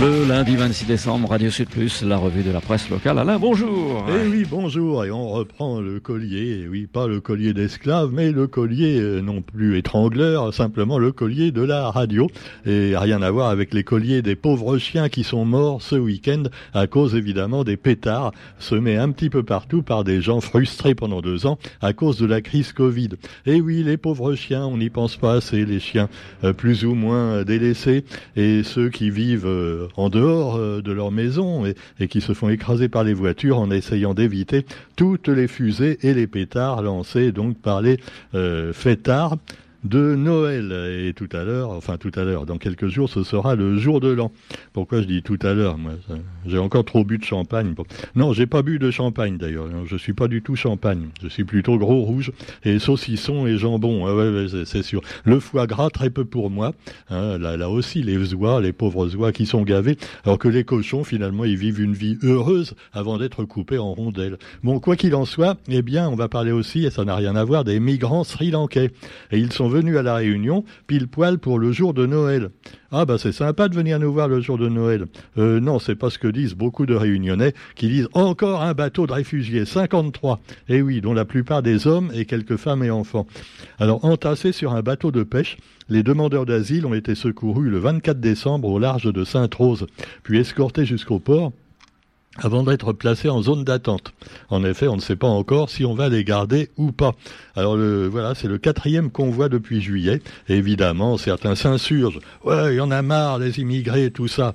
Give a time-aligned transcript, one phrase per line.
[0.00, 3.18] Le lundi 26 décembre, Radio Sud Plus, la revue de la presse locale.
[3.18, 4.06] Alain, bonjour.
[4.08, 5.04] Eh oui, bonjour.
[5.04, 6.60] Et on reprend le collier.
[6.62, 11.10] Eh oui, pas le collier d'esclave, mais le collier euh, non plus étrangleur, simplement le
[11.10, 12.28] collier de la radio.
[12.64, 16.44] Et rien à voir avec les colliers des pauvres chiens qui sont morts ce week-end
[16.74, 18.30] à cause évidemment des pétards
[18.60, 22.26] semés un petit peu partout par des gens frustrés pendant deux ans à cause de
[22.26, 23.10] la crise Covid.
[23.46, 26.08] Eh oui, les pauvres chiens, on n'y pense pas assez, les chiens
[26.44, 28.04] euh, plus ou moins délaissés
[28.36, 32.48] et ceux qui vivent euh, en dehors euh, de leur maison et, qui se font
[32.48, 34.64] écraser par les voitures en essayant d'éviter
[34.96, 37.98] toutes les fusées et les pétards lancés donc par les
[38.34, 39.36] euh, fêtards
[39.88, 40.72] de Noël.
[41.06, 44.00] Et tout à l'heure, enfin tout à l'heure, dans quelques jours, ce sera le jour
[44.00, 44.30] de l'an.
[44.72, 45.92] Pourquoi je dis tout à l'heure Moi,
[46.46, 47.74] j'ai encore trop bu de champagne.
[48.14, 49.68] Non, j'ai pas bu de champagne d'ailleurs.
[49.86, 51.08] Je suis pas du tout champagne.
[51.22, 52.32] Je suis plutôt gros rouge
[52.64, 54.06] et saucisson et jambon.
[54.06, 55.00] Ah ouais, c'est sûr.
[55.24, 56.72] Le foie gras très peu pour moi.
[57.10, 60.64] Hein, là, là aussi, les oies, les pauvres oies qui sont gavés, alors que les
[60.64, 64.38] cochons finalement ils vivent une vie heureuse avant d'être coupés en rondelles.
[64.62, 67.36] Bon, quoi qu'il en soit, eh bien, on va parler aussi, et ça n'a rien
[67.36, 68.90] à voir, des migrants sri-lankais.
[69.30, 72.50] Et ils sont venu à la Réunion pile poil pour le jour de Noël.
[72.90, 75.06] Ah bah c'est sympa de venir nous voir le jour de Noël.
[75.36, 79.06] Euh, non, c'est pas ce que disent beaucoup de Réunionnais qui disent encore un bateau
[79.06, 80.40] de réfugiés, 53.
[80.68, 83.26] Et eh oui, dont la plupart des hommes et quelques femmes et enfants.
[83.78, 88.18] Alors entassés sur un bateau de pêche, les demandeurs d'asile ont été secourus le 24
[88.20, 89.86] décembre au large de Sainte-Rose,
[90.22, 91.52] puis escortés jusqu'au port
[92.38, 94.12] avant d'être placés en zone d'attente.
[94.48, 97.14] En effet, on ne sait pas encore si on va les garder ou pas.
[97.56, 100.22] Alors le, voilà, c'est le quatrième convoi depuis juillet.
[100.48, 102.20] évidemment, certains s'insurgent.
[102.44, 104.54] Ouais, il y en a marre, les immigrés, tout ça.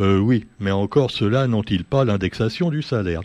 [0.00, 3.20] Euh, oui, mais encore ceux-là n'ont-ils pas l'indexation du salaire?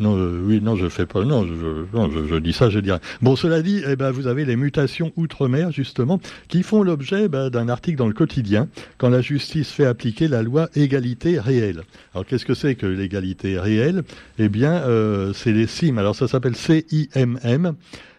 [0.00, 1.24] Non, euh, oui, non, je fais pas.
[1.24, 3.00] Non, je, je, dis ça, je dis rien.
[3.20, 7.50] Bon, cela dit, eh ben, vous avez les mutations outre-mer justement qui font l'objet ben,
[7.50, 8.68] d'un article dans le quotidien
[8.98, 11.82] quand la justice fait appliquer la loi égalité réelle.
[12.14, 14.04] Alors, qu'est-ce que c'est que l'égalité réelle?
[14.38, 15.98] Eh bien, euh, c'est les CIM.
[15.98, 17.74] Alors, ça s'appelle CIMM.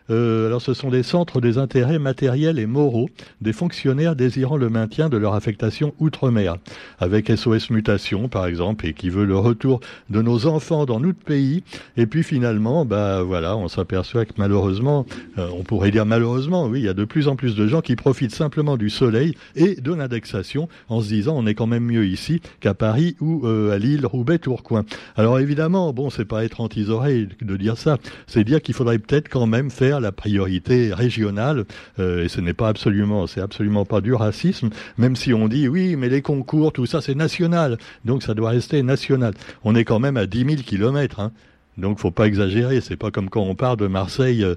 [0.09, 3.09] Euh, alors ce sont des centres des intérêts matériels et moraux
[3.41, 6.57] des fonctionnaires désirant le maintien de leur affectation outre-mer,
[6.99, 11.19] avec SOS Mutation par exemple, et qui veut le retour de nos enfants dans notre
[11.19, 11.63] pays.
[11.97, 15.05] Et puis finalement, bah voilà, on s'aperçoit que malheureusement,
[15.37, 17.81] euh, on pourrait dire malheureusement, oui, il y a de plus en plus de gens
[17.81, 21.85] qui profitent simplement du soleil et de l'indexation en se disant on est quand même
[21.85, 24.85] mieux ici qu'à Paris ou euh, à Lille, Roubaix, Tourcoing.
[25.15, 27.97] Alors évidemment, bon, c'est pas être anti-oreille de dire ça,
[28.27, 31.65] c'est dire qu'il faudrait peut-être quand même faire la priorité régionale,
[31.99, 35.67] euh, et ce n'est pas absolument, c'est absolument pas du racisme, même si on dit
[35.67, 39.33] oui, mais les concours, tout ça, c'est national, donc ça doit rester national.
[39.63, 41.19] On est quand même à 10 000 kilomètres.
[41.19, 41.31] Hein.
[41.79, 42.81] Donc, faut pas exagérer.
[42.81, 44.55] C'est pas comme quand on part de Marseille euh,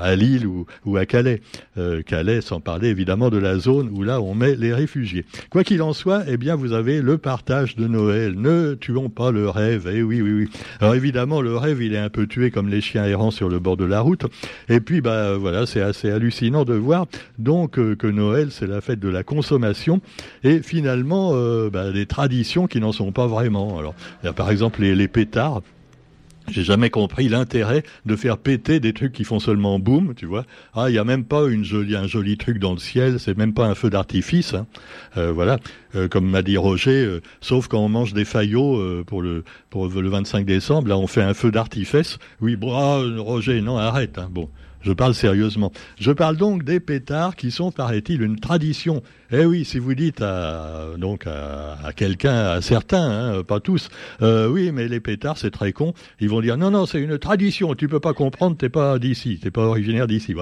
[0.00, 1.40] à, Lille ou, à Calais.
[1.78, 5.24] Euh, Calais, sans parler évidemment de la zone où là on met les réfugiés.
[5.50, 8.34] Quoi qu'il en soit, eh bien, vous avez le partage de Noël.
[8.36, 9.90] Ne tuons pas le rêve.
[9.92, 10.50] Eh oui, oui, oui.
[10.80, 13.58] Alors évidemment, le rêve, il est un peu tué comme les chiens errants sur le
[13.58, 14.26] bord de la route.
[14.68, 17.06] Et puis, bah voilà, c'est assez hallucinant de voir
[17.38, 20.00] donc euh, que Noël, c'est la fête de la consommation
[20.44, 21.32] et finalement
[21.70, 23.80] bah, des traditions qui n'en sont pas vraiment.
[24.24, 25.62] Il par exemple les pétards.
[26.48, 30.44] J'ai jamais compris l'intérêt de faire péter des trucs qui font seulement boum, tu vois.
[30.74, 33.36] Ah, il y a même pas une jolie, un joli truc dans le ciel, c'est
[33.36, 34.66] même pas un feu d'artifice, hein.
[35.16, 35.58] euh, voilà.
[35.94, 39.86] Euh, comme m'a dit Roger, euh, sauf quand on mange des faillots pour le pour
[39.86, 42.18] le 25 décembre, là on fait un feu d'artifice.
[42.40, 44.18] Oui, bon, ah, Roger, non, arrête.
[44.18, 44.28] Hein.
[44.30, 44.48] Bon,
[44.82, 45.72] je parle sérieusement.
[45.98, 49.02] Je parle donc des pétards qui sont, paraît-il, une tradition.
[49.34, 53.88] Eh oui, si vous dites à, donc à, quelqu'un, à certains, hein, pas tous,
[54.20, 55.94] euh, oui, mais les pétards, c'est très con.
[56.20, 57.74] Ils vont dire non, non, c'est une tradition.
[57.74, 60.34] Tu peux pas comprendre, t'es pas d'ici, t'es pas originaire d'ici.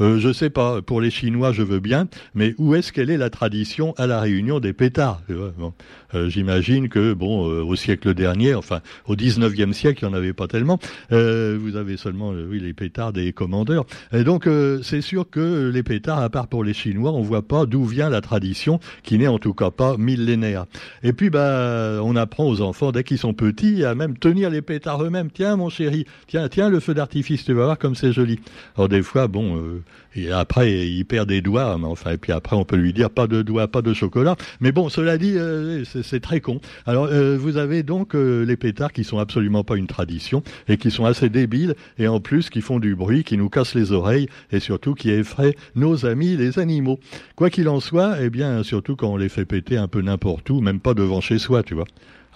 [0.00, 0.80] Euh, je sais pas.
[0.82, 4.20] Pour les Chinois, je veux bien, mais où est-ce qu'elle est la tradition à la
[4.20, 5.22] réunion des pétards?
[5.30, 10.16] Euh, J'imagine que bon, euh, au siècle dernier, enfin au 19e siècle, il n'y en
[10.16, 10.78] avait pas tellement.
[11.10, 13.85] vous avez seulement, oui, les pétards des commandeurs.
[14.12, 17.42] Et donc, euh, c'est sûr que les pétards, à part pour les Chinois, on voit
[17.42, 20.66] pas d'où vient la tradition, qui n'est en tout cas pas millénaire.
[21.02, 24.62] Et puis, bah, on apprend aux enfants, dès qu'ils sont petits, à même tenir les
[24.62, 25.30] pétards eux-mêmes.
[25.30, 28.40] Tiens, mon chéri, tiens, tiens, le feu d'artifice, tu vas voir comme c'est joli.
[28.76, 29.82] Alors, des fois, bon, euh,
[30.14, 33.10] et après, il perd des doigts, mais enfin, et puis après, on peut lui dire
[33.10, 34.36] pas de doigts, pas de chocolat.
[34.60, 36.60] Mais bon, cela dit, euh, c'est très con.
[36.86, 41.04] Alors, vous avez donc les pétards qui sont absolument pas une tradition et qui sont
[41.04, 44.60] assez débiles et en plus qui font du bruit, qui nous cassent les oreilles et
[44.60, 46.98] surtout qui effraie nos amis les animaux.
[47.36, 50.50] Quoi qu'il en soit, eh bien, surtout quand on les fait péter un peu n'importe
[50.50, 51.86] où, même pas devant chez soi, tu vois.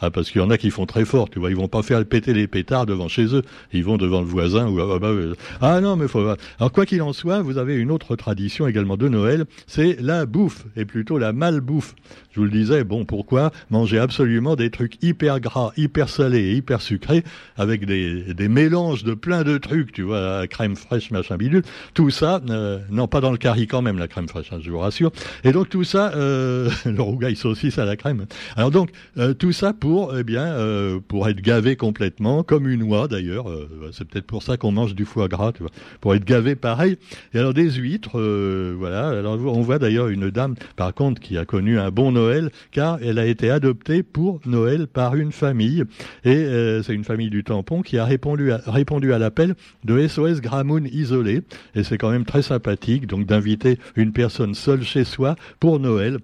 [0.00, 1.50] Ah, parce qu'il y en a qui font très fort, tu vois.
[1.50, 3.43] Ils vont pas faire péter les pétards devant chez eux.
[3.73, 5.12] Ils vont devant le voisin ou ah, bah,
[5.61, 6.20] ah non, mais faut.
[6.58, 10.26] Alors quoi qu'il en soit, vous avez une autre tradition également de Noël, c'est la
[10.26, 11.94] bouffe et plutôt la malbouffe.
[12.32, 16.55] Je vous le disais, bon, pourquoi manger absolument des trucs hyper gras, hyper salés et
[16.55, 17.25] hyper sucrés
[17.56, 21.62] avec des, mélanges de plein de trucs, tu vois, crème fraîche, machin bidule.
[21.94, 24.70] Tout ça, euh, non pas dans le curry quand même la crème fraîche, hein, je
[24.70, 25.11] vous rassure.
[25.44, 28.26] Et donc tout ça, euh, le rougail saucisse à la crème.
[28.56, 32.69] Alors donc euh, tout ça pour pour, eh bien, euh, pour être gavé complètement, comme
[32.69, 33.50] une oie d'ailleurs.
[33.50, 36.54] Euh, c'est peut-être pour ça qu'on mange du foie gras, tu vois, pour être gavé
[36.54, 36.96] pareil.
[37.34, 39.08] Et alors des huîtres, euh, voilà.
[39.08, 43.00] Alors on voit d'ailleurs une dame, par contre, qui a connu un bon Noël, car
[43.02, 45.82] elle a été adoptée pour Noël par une famille,
[46.25, 46.46] et
[46.84, 50.87] c'est une famille du tampon qui a répondu à, répondu à l'appel de SOS Gramoun
[50.92, 51.42] isolé.
[51.75, 56.20] Et c'est quand même très sympathique, donc d'inviter une personne seule chez soi pour Noël.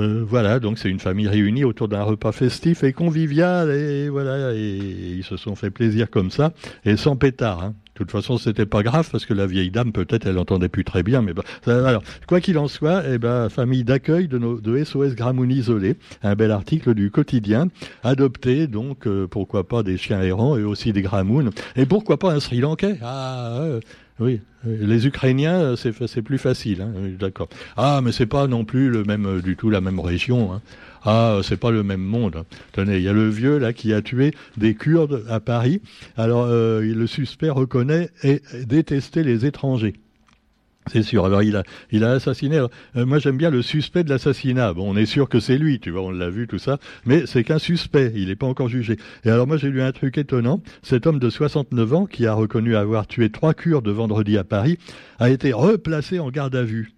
[0.00, 4.54] Euh, voilà, donc c'est une famille réunie autour d'un repas festif et convivial, et voilà,
[4.54, 4.78] et
[5.18, 6.52] ils se sont fait plaisir comme ça,
[6.84, 7.62] et sans pétard.
[7.62, 7.74] Hein.
[8.00, 10.84] De toute façon, c'était pas grave parce que la vieille dame, peut-être, elle entendait plus
[10.84, 11.20] très bien.
[11.20, 15.96] Mais bah, alors, quoi qu'il en soit, eh ben, famille d'accueil de, SOS Gramoun isolé,
[16.22, 17.68] un bel article du quotidien,
[18.02, 22.32] adopté donc, euh, pourquoi pas des chiens errants et aussi des Gramoun, et pourquoi pas
[22.32, 22.96] un Sri Lankais.
[23.02, 23.66] Ah,
[24.20, 27.48] oui, les Ukrainiens, c'est plus facile, hein, d'accord.
[27.76, 30.52] Ah, mais c'est pas non plus le même euh, du tout la même région.
[30.52, 30.60] Hein.
[31.04, 32.44] Ah, c'est pas le même monde.
[32.72, 35.80] Tenez, il y a le vieux là qui a tué des Kurdes à Paris.
[36.16, 39.94] Alors, euh, le suspect reconnaît et détestait les étrangers.
[40.86, 41.24] C'est sûr.
[41.24, 42.58] Alors il a, assassiné.
[42.58, 44.72] Euh, moi j'aime bien le suspect de l'assassinat.
[44.72, 47.26] Bon, on est sûr que c'est lui, tu vois, on l'a vu tout ça, mais
[47.26, 48.12] c'est qu'un suspect.
[48.14, 48.96] Il n'est pas encore jugé.
[49.24, 50.62] Et alors moi j'ai lu un truc étonnant.
[50.82, 54.78] Cet homme de 69 ans qui a reconnu avoir tué trois Kurdes vendredi à Paris
[55.18, 56.92] a été replacé en garde à vue.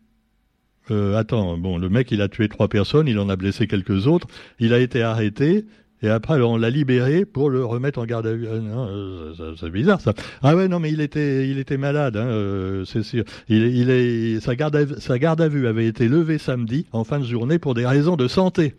[0.90, 4.06] Euh, attends, bon, le mec il a tué trois personnes, il en a blessé quelques
[4.06, 4.26] autres.
[4.58, 5.64] Il a été arrêté.
[6.02, 8.48] Et après, on l'a libéré pour le remettre en garde à vue.
[8.48, 10.12] Ah, euh, c'est bizarre ça.
[10.42, 13.24] Ah ouais, non, mais il était, il était malade, hein, euh, c'est sûr.
[13.48, 17.24] Il, est, sa garde, sa garde à vue avait été levée samedi en fin de
[17.24, 18.74] journée pour des raisons de santé.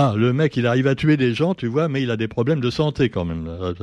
[0.00, 2.28] Ah, le mec, il arrive à tuer des gens, tu vois, mais il a des
[2.28, 3.48] problèmes de santé quand même.
[3.48, 3.74] Euh,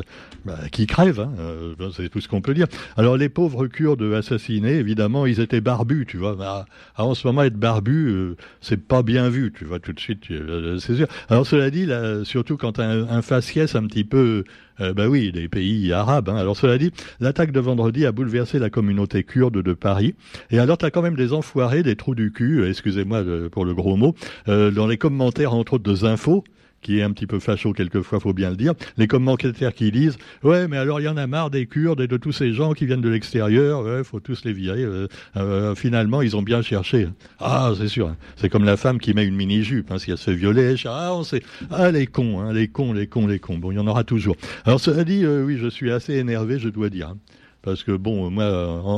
[0.45, 2.67] bah, qui crève, hein, euh, c'est tout ce qu'on peut dire.
[2.95, 6.35] Alors les pauvres Kurdes assassinés, évidemment, ils étaient barbus, tu vois.
[6.35, 9.91] Bah, ah, en ce moment, être barbu, euh, c'est pas bien vu, tu vois, tout
[9.91, 10.21] de suite,
[10.79, 11.07] c'est sûr.
[11.27, 11.89] Alors cela dit,
[12.23, 14.45] surtout quand un, un faciès un petit peu
[14.79, 16.29] euh, bah oui, des pays arabes.
[16.29, 16.35] Hein.
[16.35, 20.15] Alors cela dit, l'attaque de vendredi a bouleversé la communauté kurde de Paris.
[20.51, 23.65] Et alors tu as quand même des enfoirés, des trous du cul, euh, excusez-moi pour
[23.65, 24.15] le gros mot,
[24.47, 26.43] euh, dans les commentaires entre autres de Zinfo,
[26.85, 30.17] qui est un petit peu facho quelquefois, faut bien le dire, les commentaires qui disent
[30.43, 32.73] ouais mais alors il y en a marre des Kurdes et de tous ces gens
[32.73, 34.83] qui viennent de l'extérieur, ouais, faut tous les virer.
[34.83, 37.07] Euh, euh, finalement ils ont bien cherché.
[37.39, 38.17] Ah c'est sûr, hein.
[38.35, 41.15] c'est comme la femme qui met une mini jupe, hein, si elle se violer, ah
[41.15, 41.41] on sait,
[41.71, 43.57] ah les cons, hein, les cons, les cons, les cons.
[43.57, 44.35] Bon il y en aura toujours.
[44.65, 47.15] Alors cela dit, euh, oui je suis assez énervé, je dois dire.
[47.65, 48.45] Parce que bon, moi,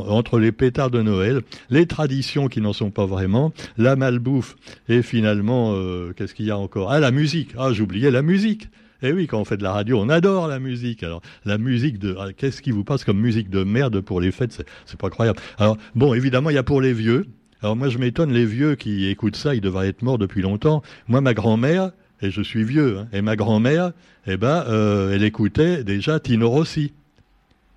[0.10, 4.58] entre les pétards de Noël, les traditions qui n'en sont pas vraiment, la malbouffe
[4.90, 6.92] et finalement, euh, qu'est-ce qu'il y a encore?
[6.92, 7.52] Ah, la musique.
[7.58, 8.68] Ah, j'oubliais la musique.
[9.02, 11.02] Eh oui, quand on fait de la radio, on adore la musique.
[11.04, 14.32] Alors, la musique de, ah, qu'est-ce qui vous passe comme musique de merde pour les
[14.32, 14.62] fêtes?
[14.86, 15.40] C'est pas croyable.
[15.58, 17.26] Alors, bon, évidemment, il y a pour les vieux.
[17.62, 20.84] Alors moi, je m'étonne, les vieux qui écoutent ça, ils devraient être morts depuis longtemps.
[21.08, 21.92] Moi, ma grand-mère,
[22.22, 23.94] et je suis vieux, hein, et ma grand-mère,
[24.26, 26.92] eh ben, euh, elle écoutait déjà Tino Rossi.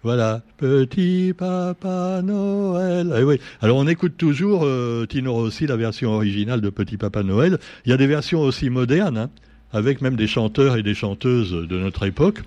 [0.03, 3.13] Voilà, petit papa Noël.
[3.15, 3.41] Eh.
[3.61, 7.59] Alors on écoute toujours euh, Tino Rossi, la version originale de Petit Papa Noël.
[7.85, 9.31] Il y a des versions aussi modernes, hein,
[9.75, 12.41] avec même des chanteurs et des chanteuses de notre époque.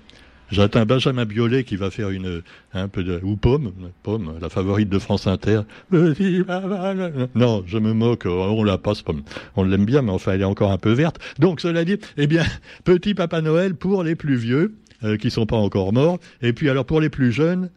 [0.50, 2.42] J'attends Benjamin Biolay qui va faire une
[2.72, 3.70] un peu de ou Pomme,
[4.02, 5.60] Pomme, la favorite de France Inter.
[5.92, 9.22] Non, je me moque, on la passe Pomme.
[9.54, 11.20] On l'aime bien, mais enfin elle est encore un peu verte.
[11.38, 12.44] Donc cela dit, eh bien,
[12.82, 14.74] Petit Papa Noël pour les plus vieux.
[15.04, 16.18] Euh, qui sont pas encore morts.
[16.40, 17.68] Et puis alors pour les plus jeunes,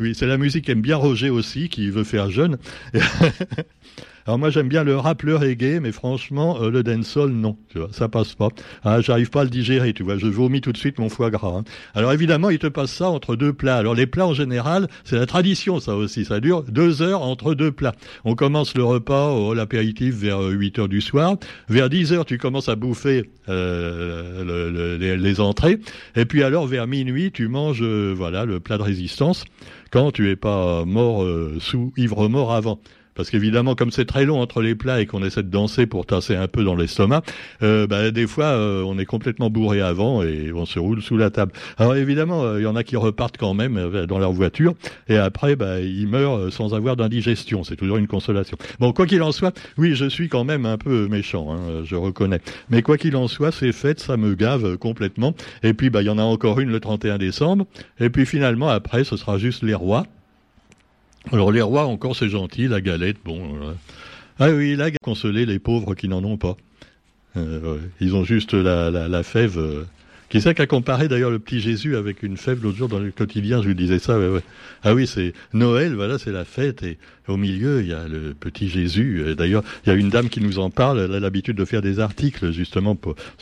[0.00, 2.56] oui, c'est la musique qu'aime bien Roger aussi, qui veut faire jeune.
[4.26, 7.78] Alors moi j'aime bien le rap, le reggae, mais franchement euh, le dancehall non, tu
[7.78, 8.48] vois, ça passe pas.
[8.82, 11.30] Ah, j'arrive pas à le digérer, tu vois, je vomis tout de suite mon foie
[11.30, 11.58] gras.
[11.58, 11.64] Hein.
[11.94, 13.76] Alors évidemment il te passe ça entre deux plats.
[13.76, 17.54] Alors les plats en général, c'est la tradition ça aussi, ça dure deux heures entre
[17.54, 17.94] deux plats.
[18.24, 21.36] On commence le repas, ou l'apéritif vers 8 euh, heures du soir.
[21.68, 25.78] Vers 10 heures tu commences à bouffer euh, les, entrées,
[26.16, 29.44] et puis alors vers minuit tu manges voilà le plat de résistance
[29.92, 31.24] quand tu es pas mort
[31.60, 32.80] sous ivre mort avant
[33.16, 36.06] parce qu'évidemment, comme c'est très long entre les plats et qu'on essaie de danser pour
[36.06, 37.22] tasser un peu dans l'estomac,
[37.62, 41.16] euh, bah, des fois, euh, on est complètement bourré avant et on se roule sous
[41.16, 41.52] la table.
[41.78, 44.74] Alors évidemment, euh, il y en a qui repartent quand même dans leur voiture
[45.08, 47.64] et après, bah, ils meurent sans avoir d'indigestion.
[47.64, 48.56] C'est toujours une consolation.
[48.78, 51.96] Bon, quoi qu'il en soit, oui, je suis quand même un peu méchant, hein, je
[51.96, 52.40] reconnais.
[52.70, 55.34] Mais quoi qu'il en soit, ces fêtes, ça me gave complètement.
[55.62, 57.66] Et puis, bah, il y en a encore une le 31 décembre.
[58.00, 60.04] Et puis finalement, après, ce sera juste les rois.
[61.32, 63.56] Alors les rois, encore c'est gentil, la galette, bon.
[63.56, 63.72] Euh,
[64.38, 66.56] ah oui, la galette, consoler les pauvres qui n'en ont pas.
[67.36, 69.86] Euh, ils ont juste la, la, fève.
[70.28, 72.98] Qui c'est qui a comparé d'ailleurs le petit Jésus avec une fève l'autre jour dans
[72.98, 73.62] le quotidien?
[73.62, 74.18] Je lui disais ça.
[74.18, 74.42] Ouais, ouais.
[74.82, 78.34] Ah oui, c'est Noël, voilà, c'est la fête et au milieu il y a le
[78.34, 79.34] petit Jésus.
[79.36, 81.00] D'ailleurs, il y a une dame qui nous en parle.
[81.00, 82.96] Elle a l'habitude de faire des articles justement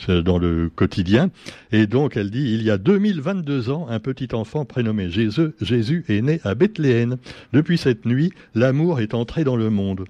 [0.07, 1.31] dans le quotidien.
[1.71, 6.05] Et donc elle dit il y a 2022 ans, un petit enfant prénommé Jésus, Jésus
[6.07, 7.17] est né à Bethléem.
[7.51, 10.05] Depuis cette nuit, l'amour est entré dans le monde.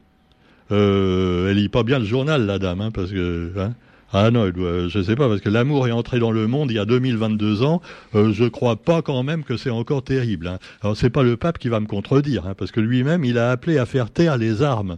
[0.72, 3.74] Euh, elle lit pas bien le journal, la dame, hein, parce que hein,
[4.18, 6.76] ah non, je ne sais pas, parce que l'amour est entré dans le monde il
[6.76, 7.82] y a 2022 ans.
[8.16, 10.48] Euh, je crois pas quand même que c'est encore terrible.
[10.48, 10.58] Hein.
[10.82, 13.52] Alors c'est pas le pape qui va me contredire, hein, parce que lui-même il a
[13.52, 14.96] appelé à faire taire les armes.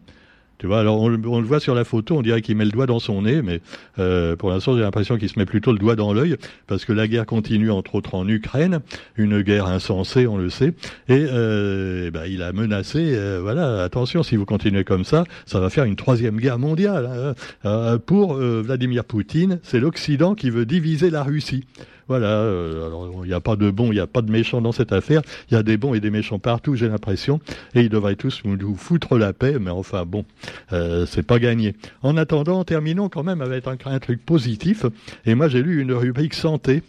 [0.59, 2.87] Tu vois, alors on, le voit sur la photo, on dirait qu'il met le doigt
[2.87, 3.61] dans son nez, mais
[3.99, 6.35] euh, pour l'instant j'ai l'impression qu'il se met plutôt le doigt dans l'œil,
[6.65, 8.79] parce que la guerre continue entre autres en Ukraine,
[9.17, 10.73] une guerre insensée, on le sait,
[11.09, 15.59] et euh, ben, il a menacé, euh, voilà, attention, si vous continuez comme ça, ça
[15.59, 17.05] va faire une troisième guerre mondiale.
[17.05, 17.33] Hein.
[17.65, 21.65] Euh, pour Vladimir Poutine, c'est l'Occident qui veut diviser la Russie.
[22.07, 24.61] Voilà, euh, alors il n'y a pas de bons, il n'y a pas de méchants
[24.61, 25.21] dans cette affaire.
[25.49, 27.39] Il y a des bons et des méchants partout, j'ai l'impression.
[27.75, 30.23] Et ils devraient tous nous foutre la paix, mais enfin bon,
[30.71, 31.75] euh, c'est pas gagné.
[32.03, 34.85] En attendant, terminons quand même avec un, un truc positif.
[35.25, 36.83] Et moi j'ai lu une rubrique santé.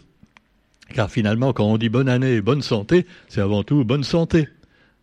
[0.93, 4.47] Car finalement, quand on dit bonne année et bonne santé, c'est avant tout bonne santé.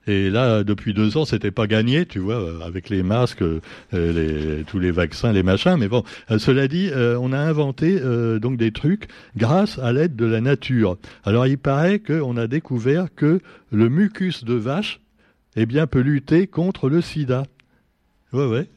[0.07, 4.63] Et là, depuis deux ans, c'était pas gagné, tu vois, euh, avec les masques, euh,
[4.67, 5.77] tous les vaccins, les machins.
[5.79, 8.01] Mais bon, euh, cela dit, on a inventé
[8.41, 10.97] donc des trucs grâce à l'aide de la nature.
[11.25, 13.41] Alors, il paraît qu'on a découvert que
[13.73, 15.01] le mucus de vache,
[15.57, 17.45] eh bien, peut lutter contre le sida.
[18.33, 18.69] Ouais, ouais.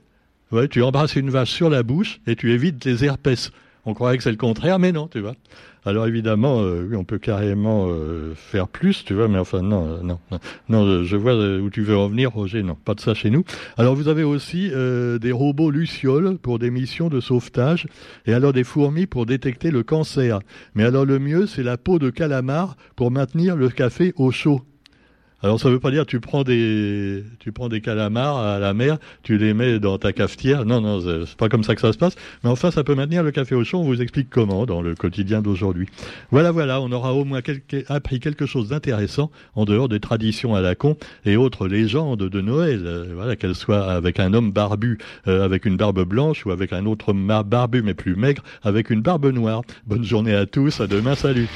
[0.52, 3.52] Ouais, tu embrasses une vache sur la bouche et tu évites les herpès.
[3.90, 5.34] On croirait que c'est le contraire, mais non, tu vois.
[5.84, 9.88] Alors évidemment, euh, oui, on peut carrément euh, faire plus, tu vois, mais enfin non,
[9.88, 10.20] euh, non,
[10.70, 12.62] non, je vois où tu veux en venir, Roger.
[12.62, 13.44] Non, pas de ça chez nous.
[13.78, 17.88] Alors vous avez aussi des robots lucioles pour des missions de sauvetage,
[18.28, 20.40] et alors des fourmis pour détecter le cancer.
[20.76, 24.62] Mais alors le mieux, c'est la peau de calamar pour maintenir le café au chaud.
[25.42, 28.98] Alors ça veut pas dire tu prends des tu prends des calamars à la mer,
[29.24, 30.66] tu les mets dans ta cafetière.
[30.66, 32.16] Non non, c'est pas comme ça que ça se passe.
[32.44, 33.80] Mais enfin, ça peut maintenir le café au chaud.
[33.80, 35.88] On vous explique comment dans le quotidien d'aujourd'hui.
[36.32, 37.42] Voilà voilà, on aura au moins
[37.88, 42.42] appris quelque chose d'intéressant en dehors des traditions à la con et autres légendes de
[42.42, 42.84] Noël.
[42.86, 46.74] Euh, voilà, qu'elles soient avec un homme barbu euh, avec une barbe blanche ou avec
[46.74, 49.62] un autre barbu mais plus maigre avec une barbe noire.
[49.86, 50.82] Bonne journée à tous.
[50.82, 51.16] À demain.
[51.16, 51.48] Salut.